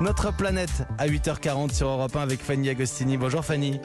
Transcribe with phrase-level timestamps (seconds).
[0.00, 3.16] Notre planète à 8h40 sur Europe 1 avec Fanny Agostini.
[3.16, 3.80] Bonjour Fanny.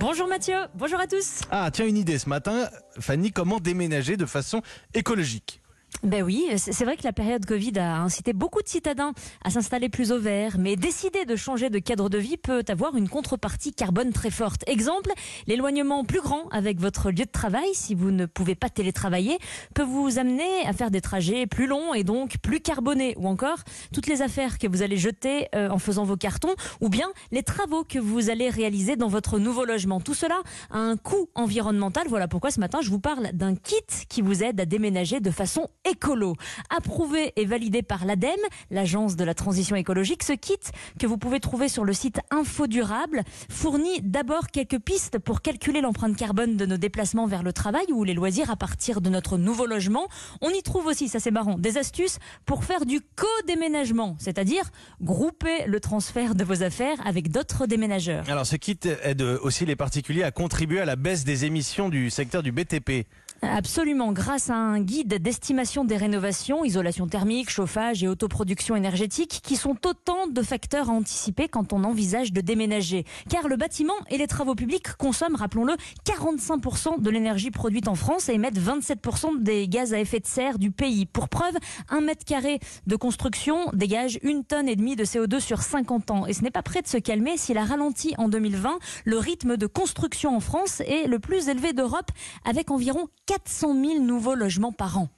[0.00, 1.42] Bonjour Mathieu, bonjour à tous.
[1.48, 2.68] Ah, tiens, une idée ce matin.
[2.98, 4.62] Fanny, comment déménager de façon
[4.94, 5.60] écologique?
[6.02, 9.12] Ben oui, c'est vrai que la période Covid a incité beaucoup de citadins
[9.42, 12.96] à s'installer plus au vert, mais décider de changer de cadre de vie peut avoir
[12.96, 14.64] une contrepartie carbone très forte.
[14.66, 15.12] Exemple,
[15.46, 19.38] l'éloignement plus grand avec votre lieu de travail, si vous ne pouvez pas télétravailler,
[19.74, 23.58] peut vous amener à faire des trajets plus longs et donc plus carbonés, ou encore
[23.92, 27.42] toutes les affaires que vous allez jeter euh, en faisant vos cartons, ou bien les
[27.42, 30.00] travaux que vous allez réaliser dans votre nouveau logement.
[30.00, 32.08] Tout cela a un coût environnemental.
[32.08, 33.74] Voilà pourquoi ce matin je vous parle d'un kit
[34.10, 36.34] qui vous aide à déménager de façon écolo.
[36.70, 38.30] Approuvé et validé par l'ADEME,
[38.70, 40.58] l'agence de la transition écologique, ce kit
[40.98, 45.80] que vous pouvez trouver sur le site Info Durable fournit d'abord quelques pistes pour calculer
[45.80, 49.38] l'empreinte carbone de nos déplacements vers le travail ou les loisirs à partir de notre
[49.38, 50.08] nouveau logement.
[50.40, 55.66] On y trouve aussi, ça c'est marrant, des astuces pour faire du co-déménagement, c'est-à-dire grouper
[55.66, 58.28] le transfert de vos affaires avec d'autres déménageurs.
[58.28, 62.10] Alors ce kit aide aussi les particuliers à contribuer à la baisse des émissions du
[62.10, 63.06] secteur du BTP.
[63.52, 69.56] Absolument, grâce à un guide d'estimation des rénovations, isolation thermique, chauffage et autoproduction énergétique, qui
[69.56, 73.04] sont autant de facteurs à anticiper quand on envisage de déménager.
[73.28, 75.74] Car le bâtiment et les travaux publics consomment, rappelons-le,
[76.06, 80.58] 45% de l'énergie produite en France et émettent 27% des gaz à effet de serre
[80.58, 81.06] du pays.
[81.06, 81.54] Pour preuve,
[81.90, 86.26] un mètre carré de construction dégage une tonne et demie de CO2 sur 50 ans.
[86.26, 88.78] Et ce n'est pas prêt de se calmer s'il a ralenti en 2020.
[89.04, 92.10] Le rythme de construction en France est le plus élevé d'Europe,
[92.44, 95.08] avec environ 400 000 nouveaux logements par an.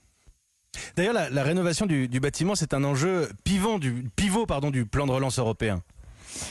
[0.97, 5.83] D'ailleurs, la, rénovation du, bâtiment, c'est un enjeu pivot du plan de relance européen.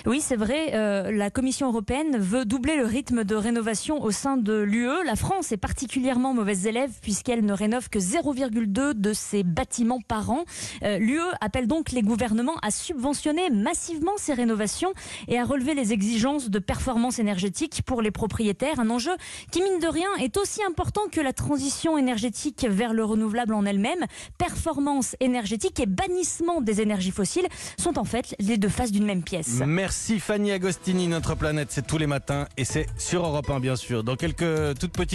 [0.05, 0.71] Oui, c'est vrai.
[0.73, 5.03] Euh, la Commission européenne veut doubler le rythme de rénovation au sein de l'UE.
[5.05, 10.29] La France est particulièrement mauvaise élève puisqu'elle ne rénove que 0,2 de ses bâtiments par
[10.29, 10.45] an.
[10.83, 14.93] Euh, L'UE appelle donc les gouvernements à subventionner massivement ces rénovations
[15.27, 18.79] et à relever les exigences de performance énergétique pour les propriétaires.
[18.79, 19.11] Un enjeu
[19.51, 23.65] qui, mine de rien, est aussi important que la transition énergétique vers le renouvelable en
[23.65, 24.05] elle-même.
[24.37, 27.47] Performance énergétique et bannissement des énergies fossiles
[27.77, 29.59] sont en fait les deux faces d'une même pièce.
[29.75, 33.75] Merci Fanny Agostini, notre planète, c'est tous les matins et c'est sur Europe 1 bien
[33.75, 34.05] sûr.
[34.05, 35.11] Dans quelques toutes petites